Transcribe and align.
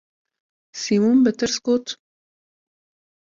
Sîmon 0.81 1.17
bi 1.25 1.31
tirs 1.37 1.57
got: 1.65 1.85